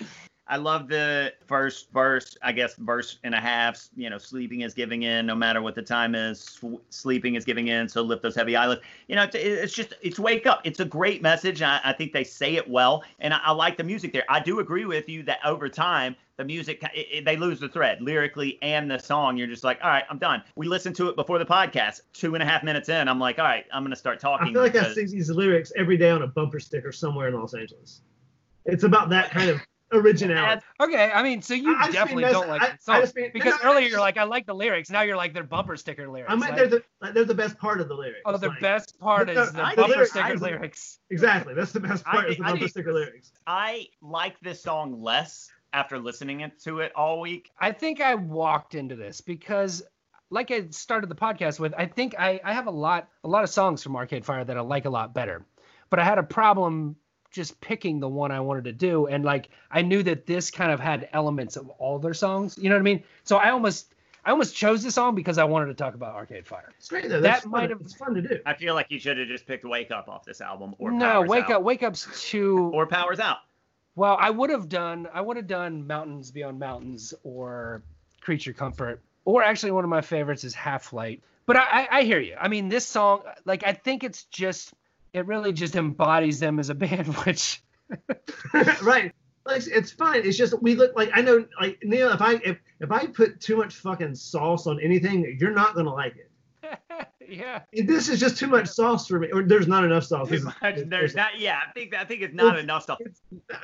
[0.48, 4.74] I love the first verse, I guess verse and a half, you know, sleeping is
[4.74, 6.40] giving in no matter what the time is.
[6.40, 8.80] Sw- sleeping is giving in, so lift those heavy eyelids.
[9.08, 10.60] You know, it's, it's just, it's wake up.
[10.62, 11.62] It's a great message.
[11.62, 14.22] I, I think they say it well, and I, I like the music there.
[14.28, 17.68] I do agree with you that over time, the music, it, it- they lose the
[17.68, 19.36] thread lyrically and the song.
[19.36, 20.44] You're just like, all right, I'm done.
[20.54, 22.02] We listened to it before the podcast.
[22.12, 24.48] Two and a half minutes in, I'm like, all right, I'm going to start talking.
[24.48, 27.26] I feel like I because- see these lyrics every day on a bumper sticker somewhere
[27.26, 28.02] in Los Angeles.
[28.64, 29.60] It's about that kind of
[29.92, 30.62] originality.
[30.80, 31.10] okay.
[31.14, 33.14] I mean, so you I- I definitely mean don't like I- the song I just
[33.16, 34.90] mean- because no, earlier just- you're like I like the lyrics.
[34.90, 36.30] Now you're like they're bumper sticker lyrics.
[36.30, 38.20] I mean, Like, they're the like, they're the best part of the lyrics.
[38.24, 40.98] oh, the Like, best part is the I- bumper lyrics- sticker I- lyrics.
[41.10, 42.30] Exactly, that's the best I part.
[42.30, 43.32] is the I bumper think- sticker lyrics.
[43.46, 47.50] I like this song less after listening to it all week.
[47.60, 49.82] I think I walked into this because,
[50.30, 53.44] like I started the podcast with, I think I, I have a lot a lot
[53.44, 55.44] of songs from Arcade Fire that I like a lot better,
[55.90, 56.96] but I had a problem
[57.36, 60.72] just picking the one I wanted to do, and like I knew that this kind
[60.72, 62.58] of had elements of all their songs.
[62.58, 63.04] You know what I mean?
[63.22, 63.94] So I almost
[64.24, 66.72] I almost chose the song because I wanted to talk about Arcade Fire.
[66.78, 67.20] It's great though.
[67.20, 68.40] That's That might have- It's fun to do.
[68.44, 71.06] I feel like you should have just picked Wake Up off this album or no,
[71.06, 71.50] Powers wake Out.
[71.52, 72.70] up, wake up's too.
[72.74, 73.38] or Powers Out.
[73.94, 77.82] Well, I would have done I would have done Mountains Beyond Mountains or
[78.20, 79.00] Creature Comfort.
[79.24, 81.22] Or actually one of my favorites is Half Light.
[81.46, 82.34] But I, I, I hear you.
[82.40, 84.74] I mean this song like I think it's just
[85.16, 87.62] it really just embodies them as a band, which
[88.82, 89.12] right.
[89.44, 90.22] Like it's fine.
[90.26, 92.10] It's just we look like I know like Neil.
[92.10, 95.92] If I if if I put too much fucking sauce on anything, you're not gonna
[95.94, 97.08] like it.
[97.28, 97.60] yeah.
[97.72, 99.30] This is just too much sauce for me.
[99.32, 100.28] Or there's not enough sauce.
[100.28, 101.38] This is- There's not.
[101.38, 102.98] Yeah, I think I think it's not It's- enough sauce.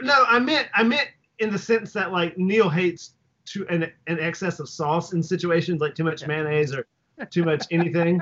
[0.02, 1.08] No, I meant I meant
[1.40, 3.14] in the sense that like Neil hates
[3.46, 6.86] to an, an excess of sauce in situations like too much mayonnaise or
[7.30, 8.20] too much anything.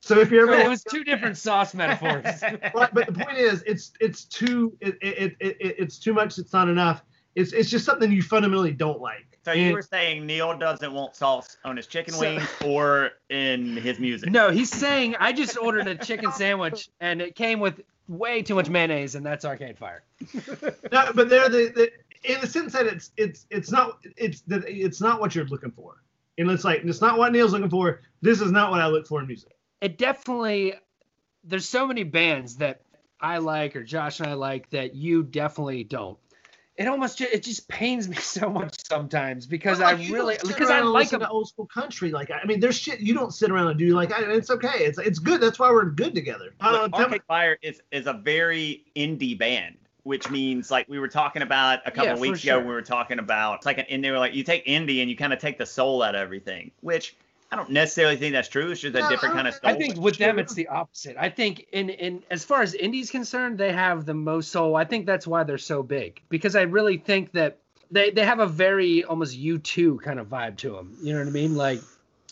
[0.00, 2.24] So if you're ever It was two different sauce metaphors.
[2.74, 6.38] Right, but the point is, it's it's too it, it, it, it it's too much.
[6.38, 7.02] It's not enough.
[7.34, 9.24] It's it's just something you fundamentally don't like.
[9.44, 13.76] So you were saying Neil doesn't want sauce on his chicken So- wings or in
[13.76, 14.30] his music.
[14.30, 18.54] no, he's saying I just ordered a chicken sandwich and it came with way too
[18.54, 20.02] much mayonnaise and that's Arcade Fire.
[20.92, 21.90] No, but they're the, the
[22.24, 25.70] in the sense that it's it's it's not it's that it's not what you're looking
[25.70, 26.02] for.
[26.36, 28.00] and it's like it's not what Neil's looking for.
[28.22, 29.52] This is not what I look for in music.
[29.80, 30.74] It definitely
[31.44, 32.80] there's so many bands that
[33.20, 36.18] I like or Josh and I like that you definitely don't.
[36.76, 40.36] It almost just, it just pains me so much sometimes because But, like, I really
[40.46, 41.28] because I like listen them.
[41.28, 42.10] to old school country.
[42.10, 43.94] Like I mean, there's shit you don't sit around and do.
[43.94, 44.84] Like I, it's okay.
[44.84, 45.40] It's it's good.
[45.40, 46.54] That's why we're good together.
[46.60, 50.30] I Look, don't know, tell me- Arcade Fire is is a very indie band, which
[50.30, 52.52] means like we were talking about a couple Yeah, of weeks ago.
[52.52, 52.58] sure.
[52.58, 55.00] when We were talking about it's like an and they were like you take indie
[55.00, 57.16] and you kind of take the soul out of everything, which
[57.50, 58.70] I don't necessarily think that's true.
[58.70, 59.70] It's just a No, different kind of soul.
[59.70, 60.40] I think with them Sure.
[60.40, 61.16] it's the opposite.
[61.18, 64.76] I think in in as far as indie's concerned, they have the most soul.
[64.76, 67.58] I think that's why they're so big because I really think that
[67.90, 70.96] they they have a very almost U2 kind of vibe to them.
[71.02, 71.54] You know what I mean?
[71.56, 71.80] Like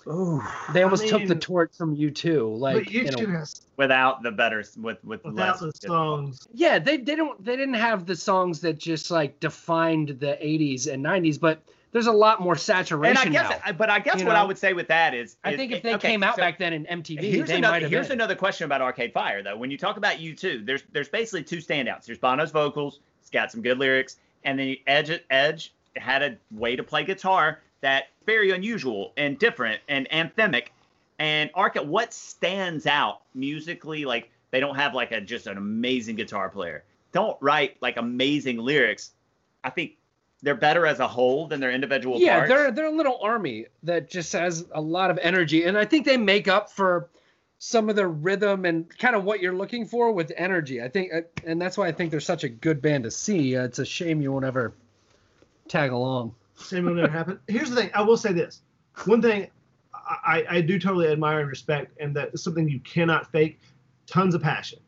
[0.06, 0.40] Oh,
[0.72, 2.58] they almost I took the torch from U2.
[2.58, 6.46] Like but you in two has without the better with with without less the songs.
[6.52, 10.86] yeah, they they don't they didn't have the songs that just like defined the 80s
[10.92, 11.62] and 90s, but
[11.96, 13.72] there's a lot more saturation And I guess, now.
[13.72, 15.94] But I guess what I would say with that is, I is- think if they
[15.94, 18.34] okay, came out so- back then in MTV, Here's they another might have here's another
[18.34, 19.56] question about Arcade Fire though.
[19.56, 22.04] When you talk about U2, there's there's basically two standouts.
[22.04, 26.76] There's Bono's vocals, it's got some good lyrics, and then Edge Edge had a way
[26.76, 30.66] to play guitar that very unusual and different and anthemic.
[31.18, 34.04] And Arcade, what stands out musically?
[34.04, 36.84] Like they don't have like a just an amazing guitar player.
[37.12, 39.12] Don't write like amazing lyrics.
[39.64, 39.92] I think
[40.42, 42.48] they're better as a whole than their individual yeah, parts.
[42.48, 46.04] they're they're a little army that just has a lot of energy, and I think
[46.04, 47.08] they make up for
[47.58, 50.82] some of the rhythm and kind of what you're looking for with energy.
[50.82, 53.56] I think, uh, and that's why I think they're such a good band to see.
[53.56, 54.74] Uh, it's a shame you won't ever
[55.68, 56.34] tag along.
[56.54, 57.38] Same will never happen.
[57.48, 57.90] Here's the thing.
[57.94, 58.62] I will say this.
[59.04, 59.50] One thing
[59.94, 63.60] I, I do totally admire and respect, and that is something you cannot fake.
[64.06, 64.78] Tons of passion.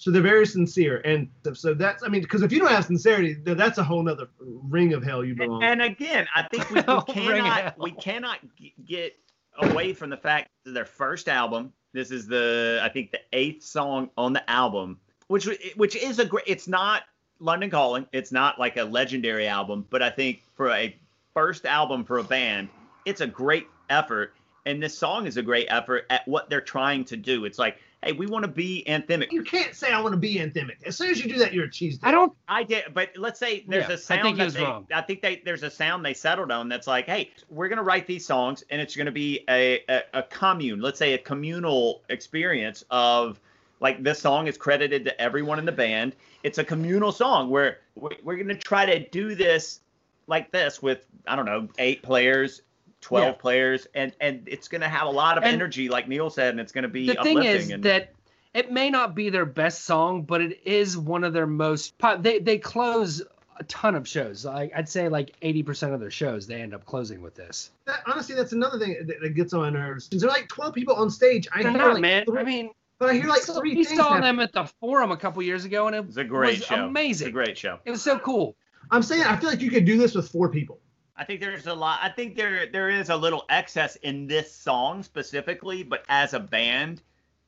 [0.00, 2.04] So they're very sincere, and so that's.
[2.04, 5.24] I mean, because if you don't have sincerity, that's a whole nother ring of hell
[5.24, 5.64] you belong.
[5.64, 9.16] And again, I think we, we cannot we cannot g- get
[9.58, 11.72] away from the fact that their first album.
[11.92, 16.24] This is the I think the eighth song on the album, which which is a
[16.24, 16.44] great.
[16.46, 17.02] It's not
[17.40, 18.06] London Calling.
[18.12, 20.94] It's not like a legendary album, but I think for a
[21.34, 22.68] first album for a band,
[23.04, 24.34] it's a great effort.
[24.66, 27.44] And this song is a great effort at what they're trying to do.
[27.44, 29.32] It's like, hey, we want to be anthemic.
[29.32, 30.82] you can't say I want to be anthemic.
[30.86, 31.98] As soon as you do that, you're a cheese.
[32.02, 32.32] I don't.
[32.46, 34.86] I did, but let's say there's Yeah, I a sound think he was they, wrong.
[34.92, 38.06] I think they there's a sound they settled on that's like, hey, we're gonna write
[38.06, 42.84] these songs, and it's gonna be a, a, a commune, let's say a communal experience
[42.90, 43.40] of
[43.80, 46.14] like this song is credited to everyone in the band.
[46.42, 49.80] It's a communal song where we're, we're gonna try to do this
[50.26, 52.62] like this with I don't know eight players.
[53.08, 53.32] 12 Yeah.
[53.32, 56.50] players and and it's going to have a lot of And energy like neil said
[56.50, 58.12] and it's going to be The thing is and, that
[58.52, 61.96] it may not be their best song, but it is one of their most.
[61.96, 63.22] pop- They they close
[63.58, 64.44] a ton of shows.
[64.44, 67.70] Like I'd say like 80% of their shows they end up closing with this.
[67.86, 70.08] That, honestly, that's another thing that, that gets on my nerves.
[70.08, 71.48] There's like 12 people on stage.
[71.52, 72.24] I They're hear not, like man.
[72.26, 74.20] three- I mean, but I hear like so- three we saw happen.
[74.22, 76.84] them at the Forum a couple years ago, and it was a great was show
[76.86, 77.28] amazing.
[77.28, 78.54] it's a great show It was so cool.
[78.90, 80.78] I'm saying I feel like you could do this with four people.
[81.18, 81.98] I think there's a lot.
[82.02, 86.40] I think there there is a little excess in this song specifically, but as a
[86.40, 87.02] band,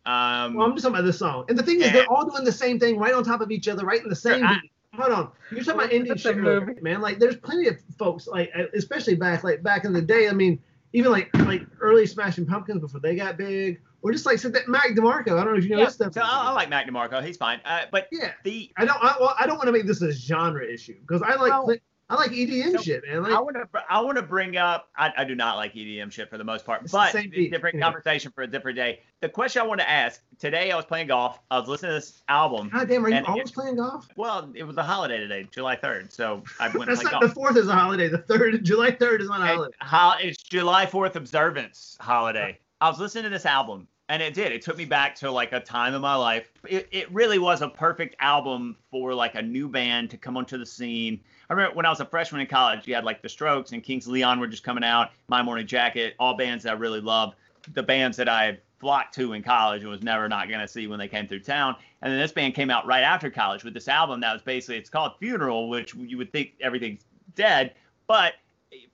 [0.06, 1.44] um, Well, I'm just talking about this song.
[1.48, 1.92] And the thing is, Yeah.
[1.92, 4.16] they're all doing the same thing, right on top of each other, right in the
[4.16, 4.44] same.
[4.44, 4.72] I- beat.
[4.94, 6.80] Hold on, you're talking about indie That's shit, movie.
[6.83, 7.00] man.
[7.00, 10.28] Like, there's plenty of folks, like uh, especially back, like back in the day.
[10.28, 10.59] I mean,
[10.92, 14.66] even like like early Smashing Pumpkins before they got big, or just like said that
[14.66, 15.38] Mac DeMarco.
[15.38, 16.14] I don't know if you know Yeah, this stuff.
[16.14, 17.24] so I, I like Mac DeMarco.
[17.24, 17.61] He's fine.
[17.64, 18.98] Uh, but Yeah, the I don't.
[19.00, 21.76] I, well, I don't want to make this a genre issue because I like Well,
[22.11, 23.25] I like EDM so shit, man.
[23.25, 24.88] I want to I want to bring up.
[24.96, 27.53] I, I do not like EDM shit for the most part, but same beat.
[27.53, 27.83] different Yeah.
[27.85, 29.01] conversation for a different day.
[29.20, 31.38] The question I want to ask today, I was playing golf.
[31.53, 32.68] I was listening to this album.
[32.70, 34.09] God damn, are you always playing golf?
[34.16, 37.23] Well, it was a holiday today, July 3rd, so I went That's not golf.
[37.23, 38.09] the fourth is a holiday.
[38.09, 39.75] The third, July third, is not a holiday.
[39.81, 42.59] ho- it's July 4th observance holiday.
[42.81, 44.51] I was listening to this album, and it did.
[44.51, 46.51] It took me back to like a time in my life.
[46.68, 50.59] It, it really was a perfect album for like a new band to come onto
[50.59, 51.20] the scene.
[51.49, 53.85] I remember when I was a freshman in college, you had like the Strokes and
[53.85, 57.37] Kings Leon were just coming out, My Morning Jacket, all bands that I really loved.
[57.73, 60.88] The bands that I flocked to in college and was never not going to see
[60.88, 61.77] when they came through town.
[62.03, 64.77] And then this band came out right after college with this album that was basically,
[64.77, 67.05] it's called Funeral, which you would think everything's
[67.37, 67.75] dead.
[68.09, 68.35] But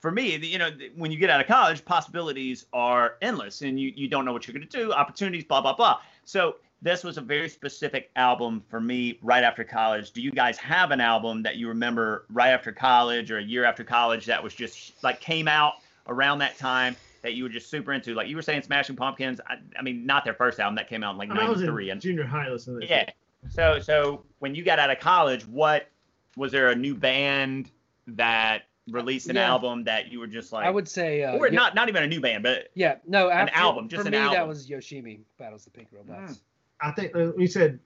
[0.01, 3.93] for me, you know, when you get out of college, possibilities are endless and you,
[3.95, 6.01] you don't know what you're going to do, opportunities, blah, blah, blah.
[6.25, 10.13] So this was a very specific album for me right after college.
[10.13, 13.65] Do you guys have an album that you remember right after college or a year
[13.65, 15.75] after college that was just like came out
[16.07, 18.15] around that time that you were just super into?
[18.15, 19.41] Like you were saying Smashing Pumpkins.
[19.47, 21.49] I, I mean, not their first album that came out in like I, mean, I
[21.49, 21.91] was in 93.
[21.91, 22.91] And, junior high listening to this.
[22.91, 23.05] yeah.
[23.05, 23.15] shit.
[23.51, 25.89] So so when you got out of college, what
[26.37, 27.71] was there a new band
[28.09, 29.49] that released an Yeah.
[29.49, 32.03] album that you were just like, I would say, uh, or Yo- not not even
[32.03, 35.21] a new band, but yeah, no, An album, just for an me, that was Yoshimi
[35.39, 36.41] battles the Pink Robots.
[36.81, 37.79] I think uh, you said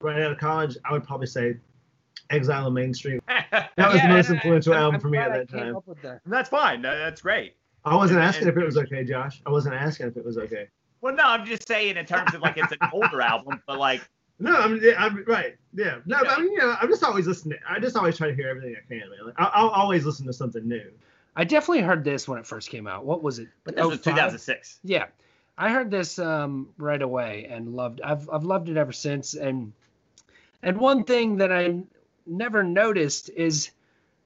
[0.00, 1.56] right out of college, I would probably say
[2.30, 3.20] Exile on Main Street.
[3.76, 5.76] That was the most and I- influential I'm- album I'm for me at that time.
[5.76, 6.82] up with the- that's fine.
[6.82, 7.56] That- That's great.
[7.84, 9.40] I wasn't And- asking and- if it was okay, Josh.
[9.46, 10.68] I wasn't asking if it was okay.
[11.00, 14.00] Well, no, I'm just saying in terms of like it's an older album, but like
[14.38, 15.56] No, I'm, I'm right.
[15.74, 17.58] Yeah, no, but I mean, you know, I'm just always listening.
[17.68, 19.02] I just always try to hear everything I can.
[19.24, 20.90] Like, I, I'll always listen to something new.
[21.36, 23.04] I definitely heard this when it first came out.
[23.04, 23.48] What was it?
[23.64, 24.80] but this was 2006.
[24.84, 25.06] Yeah,
[25.58, 28.00] I heard this um, right away and loved.
[28.00, 29.34] I've I've loved it ever since.
[29.34, 29.72] And
[30.62, 31.82] and one thing that I
[32.26, 33.70] never noticed is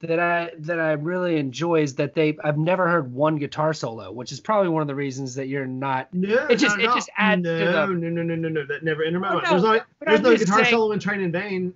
[0.00, 4.12] that I that I really enjoy is that they I've never heard one guitar solo,
[4.12, 6.12] which is probably one of the reasons that you're not.
[6.14, 6.94] No, It just- not it all.
[6.94, 8.66] just adds to no, the- no, no, no, no, no.
[8.66, 9.42] That never entered my mind.
[9.44, 11.74] no, there's no, there's I'm no guitar saying- solo in Train in Vain.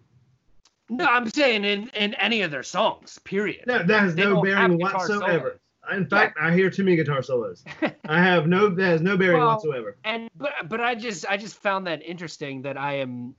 [0.89, 3.19] No, I'm saying in in any of their songs.
[3.25, 3.65] Period.
[3.67, 5.59] No, that has They no bearing whatsoever.
[5.93, 7.65] In fact, I hear too many guitar solos.
[8.05, 9.97] I have no, that has no bearing Well, whatsoever.
[10.05, 13.35] and but but I just I just found that interesting that I am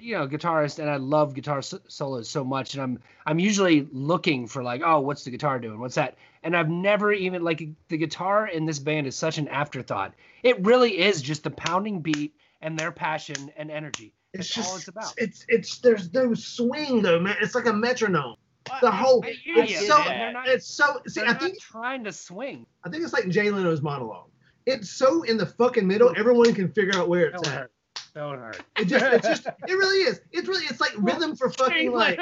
[0.00, 3.86] you know guitarist and I love guitar s- solos so much and I'm I'm usually
[3.92, 7.62] looking for like oh what's the guitar doing what's that and I've never even like
[7.88, 12.00] the guitar in this band is such an afterthought it really is just the pounding
[12.00, 16.12] beat and their passion and energy It's that's just, all it's about it's, it's, there's
[16.14, 17.36] no swing though, man.
[17.40, 18.36] It's like a metronome.
[18.80, 21.00] The whole, I hear it's so, not- it's so.
[21.06, 24.28] See, I think, trying to swing I think it's like Jay Leno's monologue.
[24.66, 26.12] It's so in the fucking middle.
[26.16, 27.70] Everyone can figure out where it's at.
[28.14, 30.20] Hurt It just, it's just, it really is.
[30.32, 32.18] It's really, it's like rhythm for fucking like.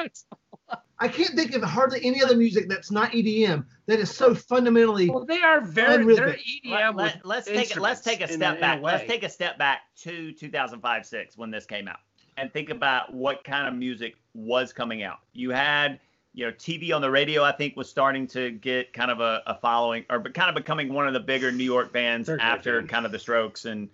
[1.00, 5.08] I can't think of hardly any other music that's not EDM that is so fundamentally.
[5.08, 6.40] well they are very they're Unrhythmic.
[6.66, 7.78] EDM with Let, us take it.
[7.78, 8.82] Let's take a instruments in step in a back.
[8.82, 11.98] Let's take a step back to 2005-6 when this came out,
[12.36, 15.18] and think about what kind of music was coming out.
[15.32, 16.00] You had,
[16.34, 17.44] you know, TV on the radio.
[17.44, 20.56] I think was starting to get kind of a, a following, or be- kind of
[20.56, 22.88] becoming one of the bigger New York bands They're after band.
[22.90, 23.88] kind of the Strokes and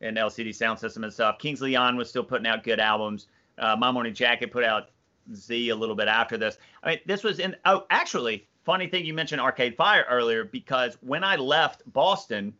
[0.00, 1.38] and LCD Sound System and stuff.
[1.38, 3.26] Kings Leon was still putting out good albums.
[3.58, 4.90] Uh, My Morning Jacket put out
[5.34, 6.58] Z a little bit after this.
[6.82, 7.56] I mean, this was in.
[7.64, 12.54] Oh, actually, funny thing you mentioned Arcade Fire earlier because when I left Boston,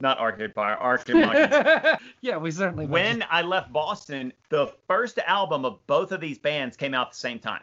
[0.00, 1.98] not Arcade Fire, Arcade Monkeys.
[2.20, 6.76] yeah, we certainly when I left Boston, the first album of both of these bands
[6.76, 7.62] came out at the same time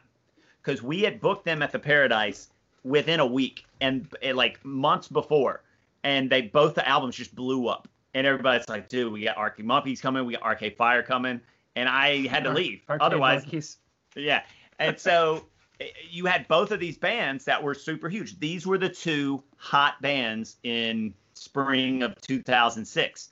[0.61, 2.49] because we had booked them at the Paradise
[2.83, 5.63] within a week and like months before,
[6.03, 7.87] and they both the albums just blew up.
[8.13, 11.39] And everybody's like, dude, we got Arcade Monkeys coming, we got Arcade Fire coming,
[11.75, 12.81] and I had to leave.
[12.89, 13.77] Arcade Otherwise, Monkeys.
[14.15, 14.43] yeah.
[14.79, 15.45] And so
[15.79, 18.39] eh, you had both of these bands that were super huge.
[18.39, 23.29] These were the two hot bands in spring of 2006.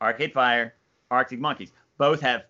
[0.00, 0.74] Arcade Fire,
[1.10, 1.72] Arctic Monkeys.
[1.98, 2.44] Both have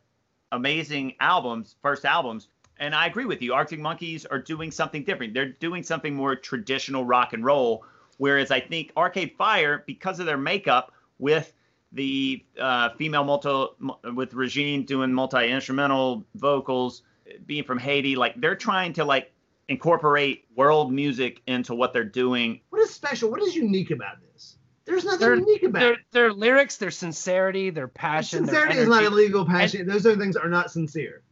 [0.53, 2.49] amazing albums, first albums.
[2.79, 3.55] And I agree with you.
[3.55, 5.35] Arctic Monkeys are doing something different.
[5.35, 7.85] They're doing something more traditional rock and roll.
[8.19, 11.53] Whereas I think Arcade Fire, because of their makeup with
[11.95, 13.75] the uh, female multi
[14.15, 17.03] with Regine doing multi instrumental vocals,
[17.47, 19.33] being from Haiti, like they're trying to like
[19.69, 22.61] incorporate world music into what they're doing.
[22.71, 23.31] What is special?
[23.31, 24.57] What is unique about this?
[24.85, 25.99] There's nothing They're- unique about Their, it.
[26.11, 29.47] their lyrics, their sincerity, their passion, Sincerity their is not energy, illegal.
[29.47, 29.87] Passion.
[29.87, 31.23] Those other things are not sincere.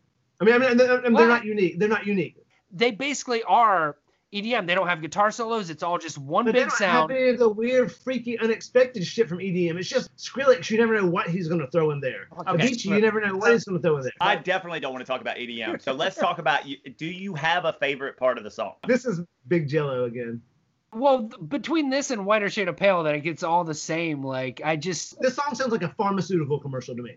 [0.40, 1.78] I mean, I mean, they're, they're not unique.
[1.78, 2.36] They're not unique.
[2.70, 3.96] they basically are
[4.32, 4.66] EDM.
[4.66, 5.68] They don't have guitar solos.
[5.70, 7.10] It's all just one But they big don't sound.
[7.10, 9.78] have any of the weird, freaky, unexpected shit from EDM.
[9.78, 10.70] It's just Skrillex.
[10.70, 12.28] You never know what he's going to throw in there.
[12.40, 12.50] Okay.
[12.52, 14.12] Avicii, you never know what he's going to throw in there.
[14.20, 15.82] I definitely don't want to talk about EDM.
[15.82, 16.78] So let's talk about you.
[16.96, 18.74] Do you have a favorite part of the song?
[18.86, 20.40] This is Big Jello again.
[20.94, 24.22] Well, th- between this and Whiter Shade of Pale, that it gets all the same.
[24.22, 27.16] Like I just This song sounds like a pharmaceutical commercial to me.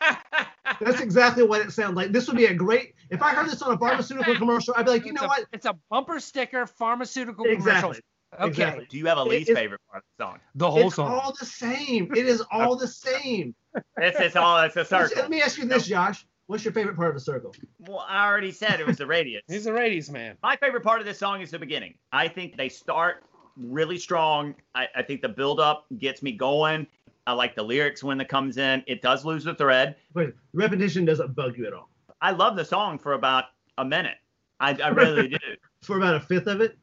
[0.80, 2.12] That's exactly what it sounds like.
[2.12, 2.94] This would be a great.
[3.10, 5.28] If I heard this on a pharmaceutical commercial, I'd be like, you it's know a,
[5.28, 5.44] what?
[5.52, 7.80] It's a bumper sticker pharmaceutical Exactly.
[7.80, 8.02] commercial.
[8.34, 8.86] Okay, Exactly.
[8.90, 10.40] Do you have a least it's- favorite part of the song?
[10.56, 11.12] the whole It's song.
[11.12, 12.12] all the same.
[12.16, 13.54] It is all the same.
[13.96, 15.22] It's, it's all it's a Let's- circle.
[15.22, 16.26] Let me ask you this, Josh.
[16.46, 17.54] What's your favorite part of the circle?
[17.88, 19.42] Well, I already said it was the radius.
[19.48, 20.36] He's a radius man.
[20.42, 21.94] My favorite part of this song is the beginning.
[22.12, 23.24] I think they start
[23.56, 24.54] really strong.
[24.74, 26.86] I, I think the build up gets me going.
[27.26, 28.82] I like the lyrics when it comes in.
[28.86, 29.96] It does lose the thread.
[30.12, 31.88] But repetition doesn't bug you at all.
[32.20, 33.44] I love the song for about
[33.78, 34.16] a minute.
[34.60, 35.38] I, I really do.
[35.82, 36.76] For about a fifth of it,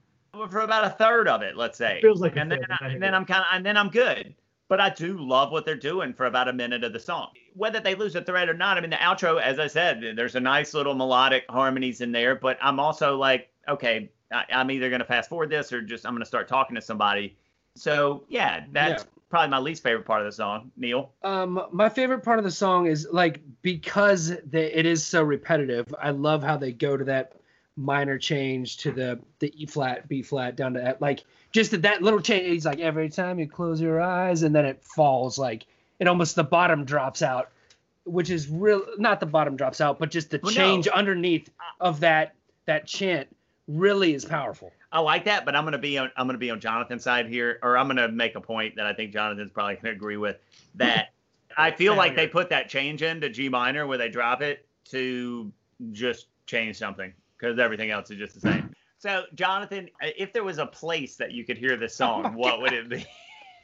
[0.50, 1.98] For about a third of it, let's say.
[1.98, 3.78] It Feels like a and then, fifth, I, and then I'm kind of, and then
[3.78, 4.36] I'm good.
[4.68, 7.32] But I do love what they're doing for about a minute of the song.
[7.56, 10.36] Whether they lose the thread or not, I mean, the outro, as I said, there's
[10.36, 12.36] a nice little melodic harmonies in there.
[12.36, 16.06] But I'm also like, okay, I, I'm either going to fast forward this or just
[16.06, 17.36] I'm going to start talking to somebody.
[17.76, 20.72] So yeah, that's probably my least favorite part of the song.
[20.78, 25.24] Neil, Um, my favorite part of the song is like because they, it is so
[25.24, 25.94] repetitive.
[26.00, 27.34] I love how they go to that
[27.76, 31.02] minor change to the the E flat, B flat down to that.
[31.02, 32.46] Like just that, that little change.
[32.48, 35.66] He's like every time you close your eyes, and then it falls like
[36.00, 37.50] it almost the bottom drops out,
[38.04, 38.84] which is real.
[38.98, 40.56] Not the bottom drops out, but just the Well, no.
[40.58, 43.28] change underneath of that that chant
[43.68, 44.72] really is powerful.
[44.92, 47.60] I like that, but I'm gonna be on I'm gonna be on Jonathan's side here,
[47.64, 50.38] or I'm gonna make a point that I think Jonathan's probably gonna agree with.
[50.76, 51.14] That
[51.58, 54.66] I feel like they put that change in to G minor where they drop it
[54.86, 55.52] to
[55.92, 58.74] just change something because everything else is just the same.
[59.00, 62.72] So, Jonathan, if there was a place that you could hear this song, what would
[62.72, 63.04] it be?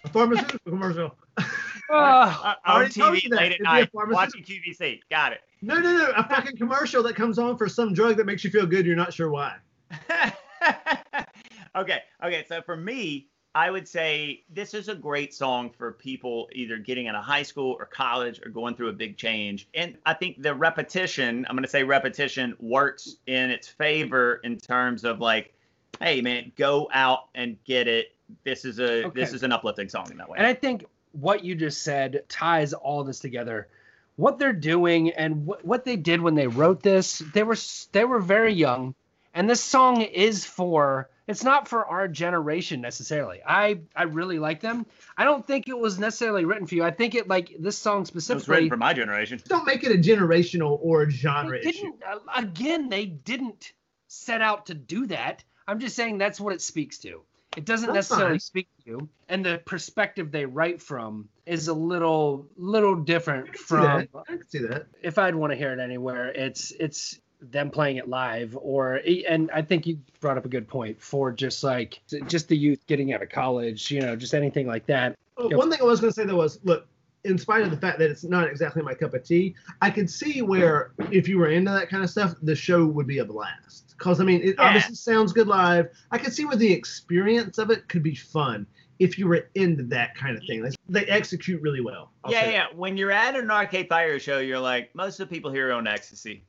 [0.03, 1.15] A pharmaceutical commercial.
[1.38, 1.43] Oh,
[1.89, 3.36] Uh, on TV you that.
[3.38, 4.99] late at night, watching QVC.
[5.10, 5.41] Got it.
[5.62, 6.12] No, no, no.
[6.17, 8.86] A fucking commercial that comes on for some drug that makes you feel good.
[8.86, 9.55] You're not sure why.
[11.76, 12.45] okay, okay.
[12.47, 17.08] So for me, I would say this is a great song for people either getting
[17.08, 19.67] out of high school or college or going through a big change.
[19.73, 24.58] And I think the repetition, I'm going to say repetition, works in its favor in
[24.58, 25.54] terms of like,
[26.00, 28.13] hey man, go out and get it.
[28.43, 29.21] This is a Okay.
[29.21, 30.38] this is an uplifting song in that way.
[30.38, 33.69] And I think what you just said ties all this together.
[34.17, 37.58] What they're doing and what, what they did when they wrote this, they were
[37.91, 38.93] they were very young,
[39.38, 43.39] and this song is for it's not for our generation necessarily.
[43.45, 44.86] I I really like them.
[45.15, 46.84] I don't think it was necessarily written for you.
[46.84, 49.39] I think it like this song it was written for my generation.
[49.47, 51.84] Don't make it a generational or a genre they issue.
[51.84, 52.89] didn't uh, again.
[52.89, 53.73] They didn't
[54.08, 55.43] set out to do that.
[55.67, 57.21] I'm just saying that's what it speaks to.
[57.56, 58.39] It doesn't That's necessarily fine.
[58.39, 63.52] speak to you, and the perspective they write from is a little little different I
[63.52, 63.82] can see from.
[63.82, 64.10] that.
[64.15, 64.88] I can see that.
[65.02, 69.52] If I'd want to hear it anywhere, it's it's them playing it live, or and
[69.52, 73.13] I think you brought up a good point for just like just the youth getting
[73.13, 75.13] out of college, you know, just anything like that.
[75.38, 76.88] Uh, well, One thing I was going to say though was, look,
[77.23, 80.10] in spite of the fact that it's not exactly my cup of tea, I could
[80.10, 83.26] see where if you were into that kind of stuff, the show would be a
[83.26, 83.95] blast.
[83.97, 84.65] Because I mean, it Yeah.
[84.65, 85.89] obviously sounds good live.
[86.12, 88.65] I could see where the experience of it could be fun
[89.00, 90.63] if you were into that kind of thing.
[90.63, 92.12] Like, they execute really well.
[92.23, 92.65] I'll yeah, say yeah.
[92.73, 95.86] When you're at an arcade fire show, you're like, most of the people here own
[95.86, 96.43] ecstasy.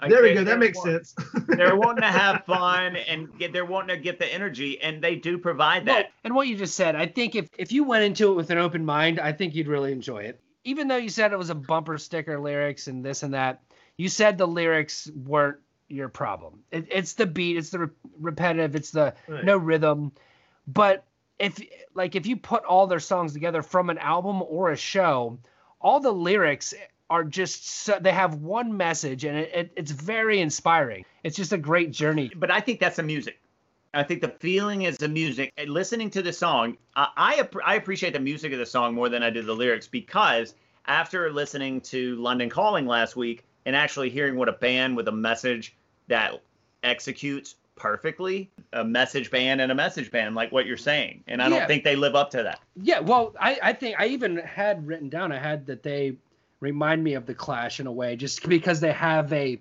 [0.00, 0.08] That.
[0.10, 0.44] There we go.
[0.44, 1.14] That makes they're- sense.
[1.48, 5.16] they're wanting to have fun and get they're wanting to get the energy and they
[5.16, 8.04] do provide Well, that and what you just said, I think if if you went
[8.04, 10.40] into it with an open mind, I think you'd really enjoy it.
[10.64, 13.62] Even though you said it was a bumper sticker lyrics and this and that,
[13.96, 16.60] you said the lyrics weren't your problem.
[16.70, 17.88] It, it's the beat, it's the re-
[18.20, 19.44] repetitive, it's the Right.
[19.44, 20.12] no rhythm.
[20.66, 21.04] But
[21.38, 21.60] if
[21.94, 25.38] like if you put all their songs together from an album or a show,
[25.80, 26.72] all the lyrics
[27.12, 31.04] are just so, they have one message and it, it, it's very inspiring.
[31.24, 32.30] It's just a great journey.
[32.34, 33.36] but i think that's the music
[33.94, 37.74] i think the feeling is the music and listening to the song I, I i
[37.76, 40.54] appreciate the music of the song more than i do the lyrics because
[40.86, 45.12] after listening to london calling last week and actually hearing what a band with a
[45.12, 45.76] message
[46.08, 46.42] that
[46.82, 51.48] executes perfectly a message band and a message band like what you're saying and i
[51.48, 51.58] Yeah.
[51.58, 54.86] don't think they live up to that Yeah, well, I, I think I even had
[54.86, 56.16] written down I had that they
[56.62, 59.60] remind me of the Clash in a way, just because they have a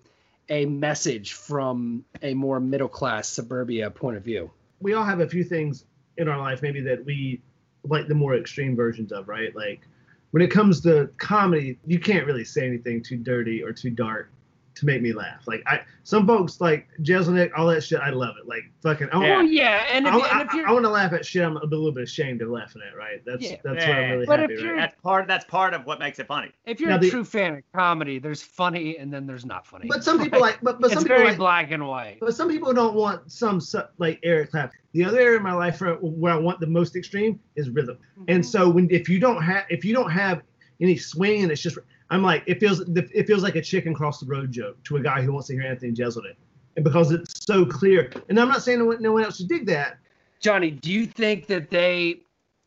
[0.50, 4.52] a message from a more middle class suburbia point of view.
[4.82, 5.86] we all have a few things
[6.18, 7.42] in our life maybe that we
[7.88, 9.56] like the more extreme versions of, right?
[9.56, 9.88] Like
[10.32, 14.30] when it comes to comedy, you can't really say anything too dirty or too dark
[14.76, 15.48] to make me laugh.
[15.48, 18.00] Like I, some folks like Jeselnik, all that shit.
[18.00, 18.48] I love it.
[18.48, 19.10] Like fucking.
[19.12, 21.14] I, Well, want oh, yeah, and if, I, you- and if you're want to laugh
[21.14, 21.44] at shit.
[21.44, 22.98] I'm a little bit ashamed of laughing at.
[22.98, 23.22] Right.
[23.26, 23.58] That's Yeah.
[23.64, 24.54] that's what I'm really But happy.
[24.54, 27.00] if you're- that's part that's part of what makes it funny if you're Now a
[27.00, 29.88] the- true fan of comedy, there's funny and then there's not funny.
[29.88, 30.60] But some people like.
[30.62, 31.38] But but some it's people very like.
[31.38, 32.18] black and white.
[32.20, 34.80] But some people don't want some su- like Eric Clapton.
[34.94, 37.98] The other area of my life where, where I want the most extreme is rhythm.
[38.28, 38.50] And mm-hmm.
[38.50, 40.42] so when if you don't have if you don't have
[40.82, 41.78] any swing and it's just
[42.12, 45.02] I'm like it feels it feels like a chicken cross the road joke to a
[45.02, 46.36] guy who wants to hear Anthony Jeselnik.
[46.76, 48.12] And because it's so clear.
[48.30, 49.98] And I'm not saying no one, no one else should dig that.
[50.40, 52.22] Johnny, do you think that they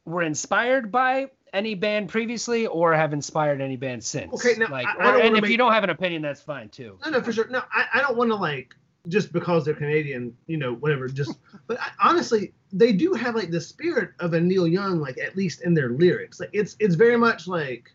[0.04, 4.35] were inspired by any band previously or have inspired any band since?
[4.35, 6.42] Okay, now, like, I- I or- and if make- you don't have an opinion, that's
[6.42, 6.98] fine too.
[7.04, 7.48] No, no, for sure.
[7.48, 8.74] No, I, I don't want to like
[9.09, 11.09] just because they're Canadian, you know, whatever.
[11.09, 15.18] Just, but I, honestly, they do have like the spirit of a Neil Young, like
[15.18, 16.40] at least in their lyrics.
[16.40, 17.90] Like it's it's very much like,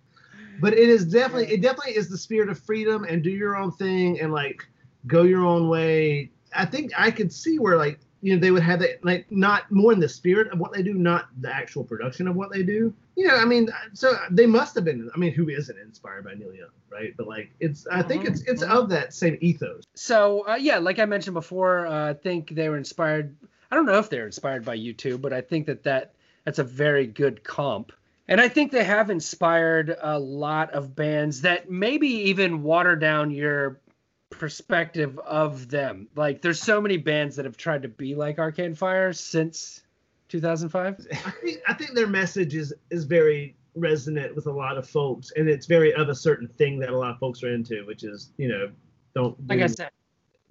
[0.61, 3.71] but it is definitely it definitely is the spirit of freedom and do your own
[3.71, 4.65] thing and like
[5.07, 6.31] go your own way.
[6.53, 9.71] I think I could see where like you know they would have that like not
[9.71, 12.63] more in the spirit of what they do, not the actual production of what they
[12.63, 12.93] do.
[13.15, 15.09] You know, I mean, so they must have been.
[15.13, 17.13] I mean, who isn't inspired by Neil Young, right?
[17.17, 18.69] But like, it's I think it's it's mhm.
[18.69, 19.83] of that same ethos.
[19.95, 23.35] So uh, yeah, like I mentioned before, uh, I think they were inspired.
[23.71, 26.13] I don't know if they're inspired by U2, but I think that that
[26.45, 27.91] that's a very good comp.
[28.29, 33.31] And I think they have inspired a lot of bands that maybe even water down
[33.31, 33.81] your
[34.29, 36.07] perspective of them.
[36.15, 39.81] Like there's so many bands that have tried to be like Arcade Fire since
[40.27, 41.07] 2005.
[41.11, 45.31] I think I think their message is is very resonant with a lot of folks,
[45.35, 48.03] and it's very of a certain thing that a lot of folks are into, which
[48.03, 48.69] is you know
[49.15, 49.89] don't Like I said,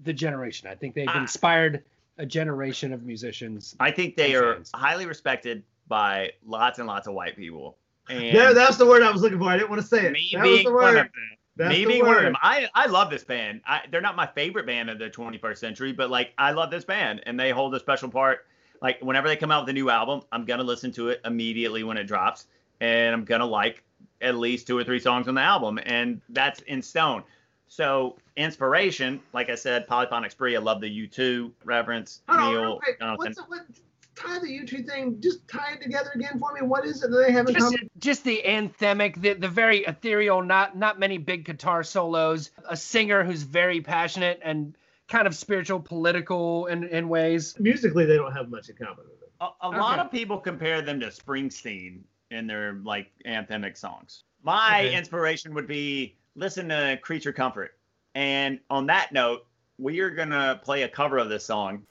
[0.02, 0.68] the generation.
[0.68, 1.20] I think they've Ah.
[1.20, 1.84] inspired
[2.18, 3.76] a generation of musicians.
[3.78, 4.72] I think they are fans.
[4.74, 7.76] highly respected by lots and lots of white people.
[8.08, 9.46] And Yeah, that's the word I was looking for.
[9.46, 10.12] I didn't want to say it.
[10.12, 11.12] me that was being one of them.
[11.56, 12.36] That's me the being one of them.
[12.40, 13.62] I, I love this band.
[13.66, 16.84] I, they're not my favorite band of the 21st century, but like I love this
[16.84, 18.46] band and they hold a special part.
[18.80, 21.82] Like whenever they come out with a new album, I'm gonna listen to it immediately
[21.82, 22.46] when it drops,
[22.80, 23.82] and I'm gonna like
[24.20, 27.24] at least two or three songs on the album, and that's in stone.
[27.66, 30.56] So inspiration, like I said, Polyphonic Spree.
[30.56, 32.22] I love the U2 reference.
[32.28, 32.80] Neil.
[32.98, 33.16] Jonathan.
[33.16, 33.62] What's what,
[34.18, 35.20] tie the U2 thing.
[35.20, 36.62] Just tie it together again for me.
[36.62, 37.54] What is it that they haven't?
[37.54, 37.90] Just, common?
[37.98, 43.24] just the anthemic, the, the very ethereal, not not many big guitar solos, a singer
[43.24, 44.76] who's very passionate and
[45.08, 47.56] kind of spiritual, political in, in ways.
[47.58, 49.32] Musically, they don't have much in common with it.
[49.40, 52.00] A, a lot of people compare them to Springsteen
[52.30, 54.24] in their like anthemic songs.
[54.42, 54.96] My Okay.
[54.96, 57.76] inspiration would be listen to Creature Comfort.
[58.14, 59.46] And on that note,
[59.78, 61.84] we are gonna play a cover of this song.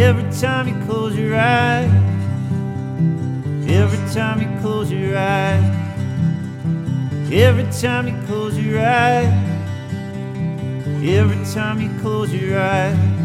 [0.00, 1.90] Every time you close your eyes,
[3.68, 5.64] every time you close your eyes,
[7.32, 9.26] every time you close your eyes,
[11.02, 13.18] every time you close your eyes.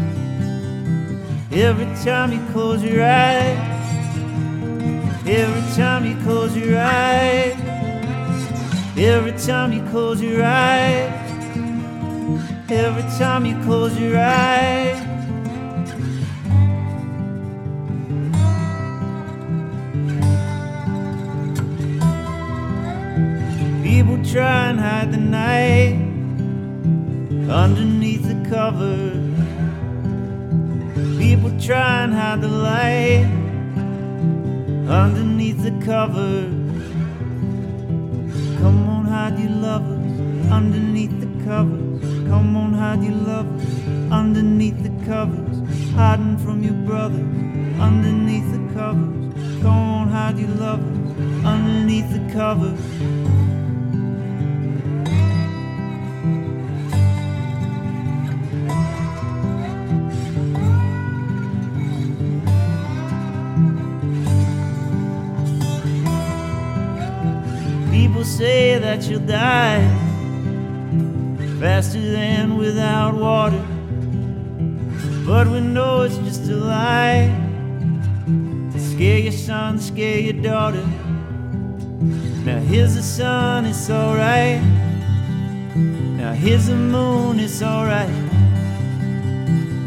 [1.54, 3.56] Every time you close your eyes,
[5.24, 7.54] every time you close your eyes,
[8.98, 11.12] every time you close your eyes,
[12.68, 15.03] every time you close your eyes.
[24.34, 25.94] Try and hide the night
[27.48, 29.14] underneath the covers.
[31.20, 33.30] People try and hide the light
[34.90, 36.52] underneath the covers.
[38.58, 42.02] Come on, hide your lovers underneath the covers.
[42.26, 43.62] Come on, hide your lovers
[44.10, 45.58] underneath the covers.
[45.92, 47.20] Hiding from your brothers
[47.78, 49.62] underneath the covers.
[49.62, 53.23] Come on, hide your lovers underneath the covers.
[68.38, 69.80] Say that you'll die
[71.60, 73.64] faster than without water.
[75.24, 77.30] But we know it's just a lie
[78.72, 80.84] to scare your son, scare your daughter.
[82.44, 84.60] Now here's the sun, it's alright.
[86.18, 88.08] Now here's the moon, it's alright.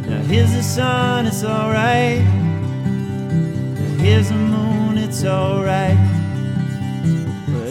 [0.08, 2.24] Now here's the sun, it's alright.
[3.76, 6.17] Now here's the moon, it's alright.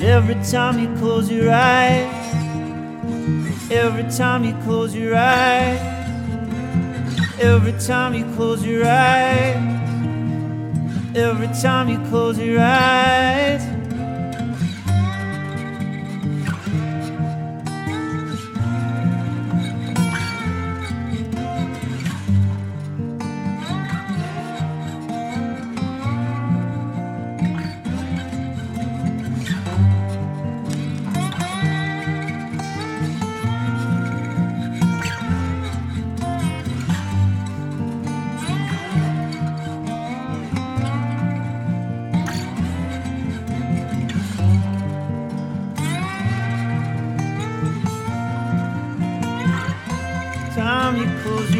[0.07, 2.07] Every time you close your eyes,
[3.72, 5.80] every time you close your eyes,
[7.40, 9.57] every time you close your eyes,
[11.16, 13.76] every time you close your eyes.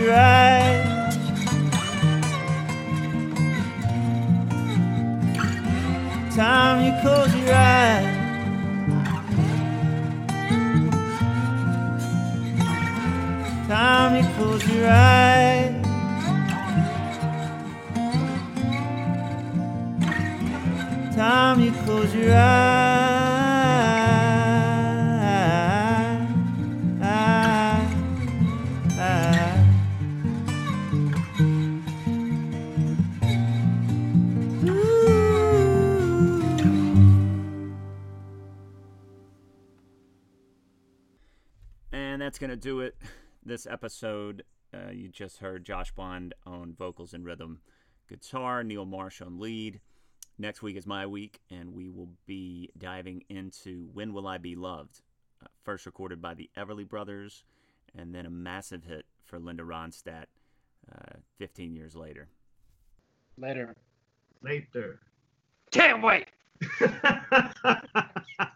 [0.07, 0.36] Close
[42.37, 42.95] that's going to do it.
[43.47, 47.63] This episode, uh, you just heard Josh Bond on vocals and rhythm,
[48.11, 49.81] guitar, Neil Marsh on lead.
[50.37, 54.55] Next week is my week, and we will be diving into When Will I Be
[54.55, 55.01] Loved,
[55.43, 57.43] uh, first recorded by the Everly Brothers,
[57.97, 60.27] and then a massive hit for Linda Ronstadt
[60.93, 62.29] uh, 15 years later.
[63.39, 63.75] Later.
[64.43, 65.01] Later.
[65.71, 66.29] Can't wait.